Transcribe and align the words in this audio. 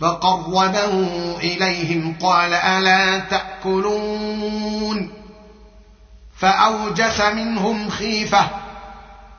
فقربه 0.00 0.90
إليهم 1.38 2.16
قال 2.22 2.54
ألا 2.54 3.18
تأكلون؟ 3.18 5.10
فأوجس 6.38 7.20
منهم 7.20 7.90
خيفة. 7.90 8.50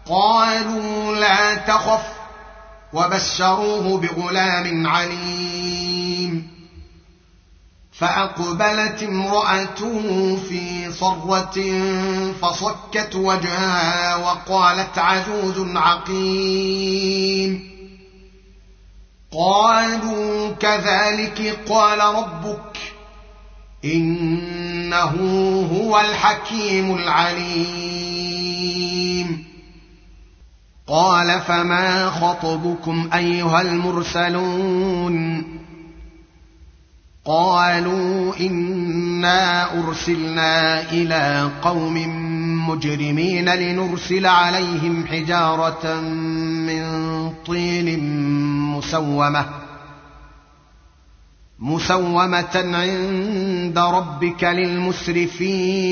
قالوا 0.10 1.16
لا 1.16 1.56
تخف. 1.56 2.06
وبشروه 2.94 3.98
بغلام 3.98 4.88
عليم. 4.88 6.54
فأقبلت 7.92 9.04
امرأته 9.04 10.38
في 10.50 10.92
صرة 10.92 11.82
فصكت 12.42 13.16
وجهها 13.16 14.16
وقالت 14.16 14.98
عجوز 14.98 15.78
عقيم. 15.78 17.74
قالوا 19.32 20.33
كذلك 20.64 21.60
قال 21.70 22.00
ربك 22.16 22.78
إنه 23.86 25.16
هو 25.74 26.00
الحكيم 26.00 26.96
العليم. 26.96 28.24
قال 30.88 31.42
فما 31.42 32.10
خطبكم 32.10 33.10
أيها 33.14 33.62
المرسلون؟ 33.62 35.44
قالوا 37.26 38.36
إنا 38.40 39.74
أرسلنا 39.80 40.82
إلى 40.92 41.50
قوم 41.62 41.98
مجرمين 42.70 43.50
لنرسل 43.50 44.26
عليهم 44.26 45.08
حجارة 45.08 46.02
من 46.02 46.84
طين 47.46 48.00
مسومة 48.72 49.63
مسومة 51.64 52.56
عند 52.56 53.78
ربك 53.78 54.44
للمسرفين. 54.44 55.84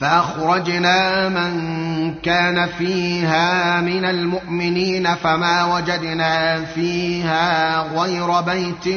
فأخرجنا 0.00 1.28
من 1.28 2.14
كان 2.14 2.66
فيها 2.66 3.80
من 3.80 4.04
المؤمنين 4.04 5.14
فما 5.14 5.74
وجدنا 5.74 6.64
فيها 6.64 7.78
غير 7.80 8.40
بيت 8.40 8.88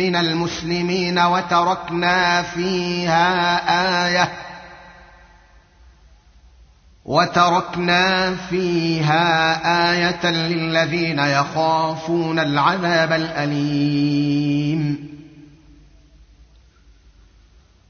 من 0.00 0.16
المسلمين 0.16 1.18
وتركنا 1.18 2.42
فيها 2.42 3.60
آية 4.06 4.32
وتركنا 7.10 8.34
فيها 8.34 9.22
آية 9.92 10.30
للذين 10.30 11.18
يخافون 11.18 12.38
العذاب 12.38 13.12
الأليم. 13.12 15.10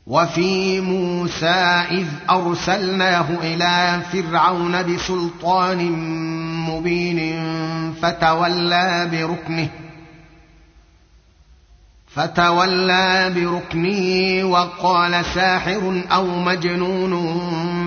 وفي 0.06 0.80
موسى 0.80 1.84
إذ 1.90 2.06
أرسلناه 2.30 3.26
إلى 3.42 4.00
فرعون 4.12 4.82
بسلطان 4.82 5.92
مبين 6.70 7.44
فتولى 8.02 9.08
بركنه 9.12 9.68
فتولى 12.14 13.32
بركنه 13.34 14.44
وقال 14.44 15.24
ساحر 15.24 16.02
أو 16.12 16.26
مجنون 16.26 17.12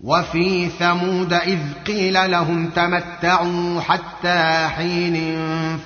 وفي 0.00 0.68
ثمود 0.68 1.32
إذ 1.32 1.58
قيل 1.86 2.30
لهم 2.30 2.66
تمتعوا 2.66 3.80
حتى 3.80 4.68
حين 4.68 5.36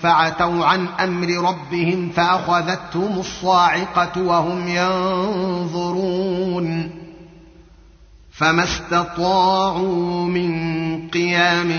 فعتوا 0.03 0.65
عن 0.65 0.87
أمر 0.87 1.29
ربهم 1.49 2.09
فأخذتهم 2.09 3.19
الصاعقة 3.19 4.23
وهم 4.23 4.69
ينظرون 4.69 6.13
فما 8.33 8.65
استطاعوا 8.65 10.27
من 10.27 10.53
قيام 11.09 11.71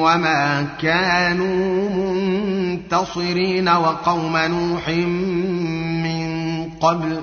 وما 0.00 0.66
كانوا 0.80 1.90
منتصرين 1.90 3.68
وقوم 3.68 4.36
نوح 4.36 4.88
من 4.88 6.70
قبل 6.80 7.22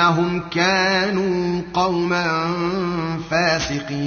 إنهم 0.00 0.42
كانوا 0.50 1.62
قوما 1.74 2.54
فاسقين. 3.30 4.00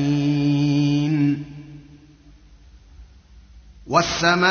والسماء 3.88 4.48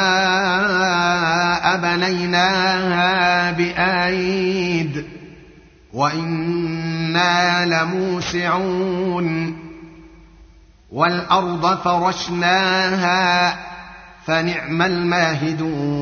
بنيناها 1.76 3.50
بآيد 3.50 5.04
وإنا 5.92 7.66
لموسعون. 7.66 9.56
والأرض 10.92 11.78
فرشناها 11.82 13.58
فنعم 14.26 14.82
الماهدون. 14.82 16.01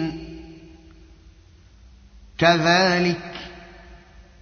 كذلك 2.41 3.31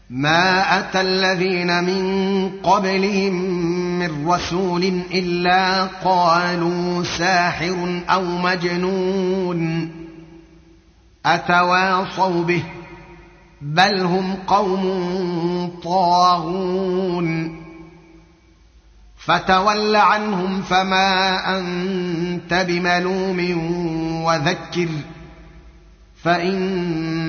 ما 0.10 0.80
أتى 0.80 1.02
الذين 1.02 1.84
من 1.84 2.52
قبلهم 2.64 3.34
من 4.00 4.30
رسول 4.30 4.84
إلا 5.14 5.84
قالوا 5.84 7.04
ساحر 7.04 8.02
أو 8.10 8.24
مجنون 8.24 9.92
أتواصوا 11.26 12.44
به 12.44 12.64
بل 13.62 14.02
هم 14.02 14.36
قوم 14.48 15.80
طاغون 15.84 17.60
فتول 19.18 19.96
عنهم 19.96 20.62
فما 20.62 21.40
أنت 21.58 22.54
بملوم 22.54 23.40
وذكر 24.24 24.90
فإن 26.24 27.29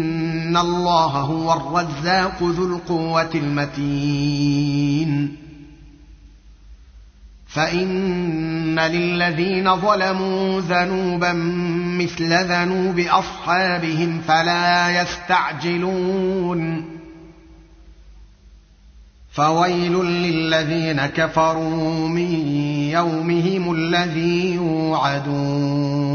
ان 0.51 0.57
الله 0.57 1.07
هو 1.07 1.53
الرزاق 1.53 2.43
ذو 2.43 2.75
القوه 2.75 3.29
المتين 3.35 5.37
فان 7.47 8.79
للذين 8.79 9.75
ظلموا 9.75 10.61
ذنوبا 10.61 11.33
مثل 11.99 12.33
ذنوب 12.33 12.99
اصحابهم 12.99 14.21
فلا 14.27 15.01
يستعجلون 15.01 16.85
فويل 19.31 20.05
للذين 20.05 21.05
كفروا 21.05 22.07
من 22.07 22.31
يومهم 22.91 23.73
الذي 23.73 24.55
يوعدون 24.55 26.11